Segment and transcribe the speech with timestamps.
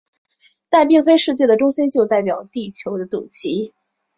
[0.67, 3.71] 但并非世界的中心就代表地球的肚脐。